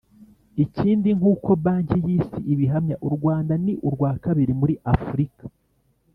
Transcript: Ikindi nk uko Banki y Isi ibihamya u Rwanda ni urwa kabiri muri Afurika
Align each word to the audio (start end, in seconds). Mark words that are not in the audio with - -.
Ikindi 0.63 1.09
nk 1.17 1.23
uko 1.33 1.49
Banki 1.63 1.97
y 2.07 2.09
Isi 2.17 2.39
ibihamya 2.53 2.95
u 3.07 3.09
Rwanda 3.15 3.53
ni 3.63 3.73
urwa 3.87 4.09
kabiri 4.23 4.51
muri 4.59 4.73
Afurika 4.93 5.43